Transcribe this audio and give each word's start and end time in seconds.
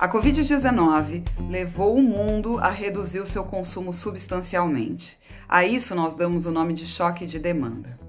A 0.00 0.08
Covid-19 0.08 1.24
levou 1.46 1.94
o 1.94 2.02
mundo 2.02 2.58
a 2.58 2.70
reduzir 2.70 3.20
o 3.20 3.26
seu 3.26 3.44
consumo 3.44 3.92
substancialmente. 3.92 5.18
A 5.46 5.62
isso 5.62 5.94
nós 5.94 6.14
damos 6.14 6.46
o 6.46 6.50
nome 6.50 6.72
de 6.72 6.86
choque 6.86 7.26
de 7.26 7.38
demanda. 7.38 8.00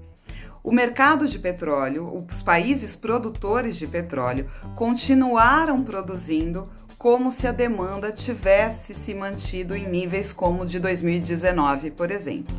O 0.64 0.72
mercado 0.72 1.28
de 1.28 1.38
petróleo, 1.38 2.26
os 2.30 2.42
países 2.42 2.96
produtores 2.96 3.76
de 3.76 3.86
petróleo, 3.86 4.48
continuaram 4.74 5.84
produzindo 5.84 6.66
como 6.96 7.30
se 7.30 7.46
a 7.46 7.52
demanda 7.52 8.10
tivesse 8.10 8.94
se 8.94 9.12
mantido 9.12 9.76
em 9.76 9.86
níveis 9.86 10.32
como 10.32 10.64
de 10.64 10.80
2019, 10.80 11.90
por 11.90 12.10
exemplo. 12.10 12.56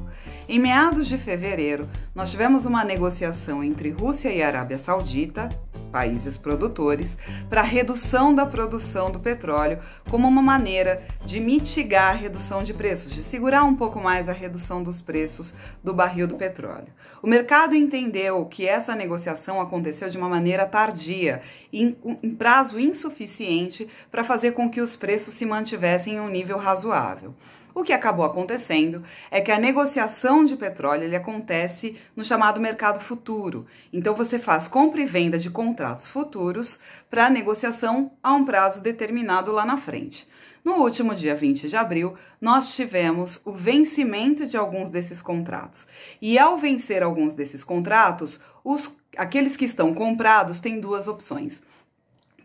Em 0.47 0.59
meados 0.59 1.07
de 1.07 1.17
fevereiro, 1.17 1.89
nós 2.13 2.29
tivemos 2.29 2.67
uma 2.67 2.83
negociação 2.83 3.63
entre 3.63 3.89
Rússia 3.89 4.29
e 4.29 4.43
Arábia 4.43 4.77
Saudita 4.77 5.49
países 5.93 6.39
produtores 6.39 7.19
para 7.47 7.61
a 7.61 7.63
redução 7.63 8.33
da 8.33 8.47
produção 8.47 9.11
do 9.11 9.19
petróleo 9.19 9.77
como 10.09 10.27
uma 10.27 10.41
maneira 10.41 11.03
de 11.23 11.39
mitigar 11.39 12.09
a 12.09 12.17
redução 12.17 12.63
de 12.63 12.73
preços, 12.73 13.13
de 13.13 13.23
segurar 13.23 13.63
um 13.63 13.75
pouco 13.75 13.99
mais 13.99 14.27
a 14.27 14.33
redução 14.33 14.81
dos 14.81 14.99
preços 15.01 15.53
do 15.83 15.93
barril 15.93 16.27
do 16.27 16.35
petróleo. 16.35 16.87
O 17.21 17.27
mercado 17.27 17.75
entendeu 17.75 18.43
que 18.45 18.67
essa 18.67 18.95
negociação 18.95 19.61
aconteceu 19.61 20.09
de 20.09 20.17
uma 20.17 20.27
maneira 20.27 20.65
tardia, 20.65 21.43
em, 21.71 21.95
em 22.23 22.35
prazo 22.35 22.79
insuficiente 22.79 23.87
para 24.09 24.23
fazer 24.23 24.53
com 24.53 24.69
que 24.69 24.81
os 24.81 24.95
preços 24.95 25.35
se 25.35 25.45
mantivessem 25.45 26.15
em 26.15 26.19
um 26.19 26.27
nível 26.27 26.57
razoável. 26.57 27.35
O 27.75 27.83
que 27.83 27.91
acabou 27.91 28.23
acontecendo 28.23 29.03
é 29.31 29.41
que 29.41 29.51
a 29.51 29.57
negociação 29.57 30.45
de 30.45 30.55
petróleo 30.55 31.05
ele 31.05 31.15
acontece 31.15 31.97
no 32.15 32.23
chamado 32.23 32.61
mercado 32.61 32.99
futuro. 32.99 33.65
Então 33.91 34.15
você 34.15 34.37
faz 34.37 34.67
compra 34.67 35.01
e 35.01 35.05
venda 35.07 35.39
de 35.39 35.49
contratos 35.49 36.07
futuros 36.07 36.79
para 37.09 37.31
negociação 37.31 38.11
a 38.21 38.31
um 38.33 38.45
prazo 38.45 38.81
determinado 38.81 39.51
lá 39.51 39.65
na 39.65 39.77
frente. 39.77 40.29
No 40.63 40.75
último 40.75 41.15
dia 41.15 41.35
20 41.35 41.67
de 41.67 41.75
abril, 41.75 42.13
nós 42.39 42.75
tivemos 42.75 43.41
o 43.43 43.51
vencimento 43.51 44.45
de 44.45 44.55
alguns 44.55 44.89
desses 44.91 45.21
contratos. 45.21 45.87
E 46.21 46.37
ao 46.37 46.57
vencer 46.57 47.01
alguns 47.01 47.33
desses 47.33 47.63
contratos, 47.63 48.39
os, 48.63 48.95
aqueles 49.17 49.57
que 49.57 49.65
estão 49.65 49.93
comprados 49.93 50.59
têm 50.59 50.79
duas 50.79 51.07
opções 51.07 51.63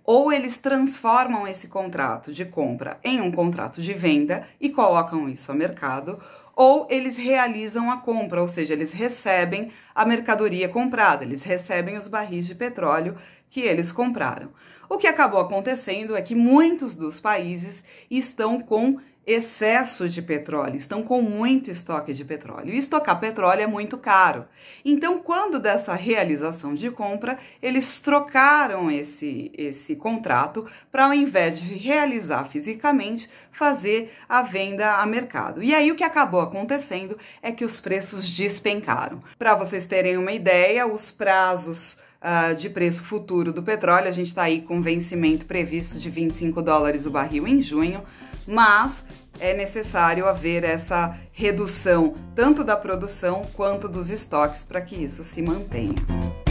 ou 0.08 0.32
eles 0.32 0.56
transformam 0.56 1.46
esse 1.46 1.68
contrato 1.68 2.32
de 2.32 2.46
compra 2.46 2.98
em 3.04 3.20
um 3.20 3.30
contrato 3.30 3.82
de 3.82 3.92
venda 3.92 4.48
e 4.58 4.70
colocam 4.70 5.28
isso 5.28 5.52
a 5.52 5.54
mercado, 5.54 6.18
ou 6.56 6.86
eles 6.88 7.18
realizam 7.18 7.90
a 7.90 7.98
compra, 7.98 8.40
ou 8.40 8.48
seja, 8.48 8.72
eles 8.72 8.90
recebem 8.90 9.70
a 9.94 10.06
mercadoria 10.06 10.66
comprada, 10.66 11.24
eles 11.24 11.42
recebem 11.42 11.98
os 11.98 12.08
barris 12.08 12.46
de 12.46 12.54
petróleo 12.54 13.16
que 13.50 13.60
eles 13.60 13.92
compraram. 13.92 14.48
O 14.88 14.96
que 14.96 15.06
acabou 15.06 15.40
acontecendo 15.40 16.16
é 16.16 16.22
que 16.22 16.34
muitos 16.34 16.94
dos 16.94 17.20
países 17.20 17.84
estão 18.10 18.62
com 18.62 18.98
excesso 19.26 20.08
de 20.08 20.22
petróleo, 20.22 20.76
estão 20.76 21.02
com 21.02 21.20
muito 21.20 21.70
estoque 21.70 22.14
de 22.14 22.24
petróleo. 22.24 22.72
E 22.72 22.78
estocar 22.78 23.20
petróleo 23.20 23.60
é 23.60 23.66
muito 23.66 23.98
caro. 23.98 24.46
Então, 24.82 25.18
quando 25.18 25.58
dessa 25.58 25.94
realização 25.94 26.74
de 26.74 26.90
compra, 26.90 27.38
eles 27.60 28.00
trocaram 28.00 28.90
esse, 28.90 29.52
esse 29.56 29.94
contrato 29.96 30.66
para, 30.90 31.04
ao 31.04 31.12
invés 31.12 31.60
de 31.60 31.74
realizar 31.74 32.46
fisicamente, 32.46 33.28
fazer 33.52 34.14
a 34.26 34.40
venda 34.40 34.94
a 34.94 35.04
mercado. 35.04 35.62
E 35.62 35.74
aí 35.74 35.92
o 35.92 35.96
que 35.96 36.04
acabou 36.04 36.40
acontecendo 36.40 37.18
é 37.42 37.52
que 37.52 37.64
os 37.64 37.80
preços 37.80 38.30
despencaram. 38.30 39.22
Para 39.38 39.54
vocês 39.54 39.84
terem 39.84 40.16
uma 40.16 40.32
ideia, 40.32 40.86
os 40.86 41.10
prazos 41.10 41.98
Uh, 42.18 42.52
de 42.56 42.68
preço 42.68 43.04
futuro 43.04 43.52
do 43.52 43.62
petróleo. 43.62 44.08
A 44.08 44.12
gente 44.12 44.26
está 44.26 44.42
aí 44.42 44.60
com 44.60 44.82
vencimento 44.82 45.46
previsto 45.46 46.00
de 46.00 46.10
25 46.10 46.60
dólares 46.60 47.06
o 47.06 47.12
barril 47.12 47.46
em 47.46 47.62
junho, 47.62 48.02
mas 48.48 49.04
é 49.38 49.54
necessário 49.54 50.26
haver 50.26 50.64
essa 50.64 51.14
redução 51.30 52.14
tanto 52.34 52.64
da 52.64 52.76
produção 52.76 53.42
quanto 53.52 53.86
dos 53.88 54.08
estoques 54.08 54.64
para 54.64 54.80
que 54.80 54.96
isso 54.96 55.22
se 55.22 55.42
mantenha. 55.42 56.47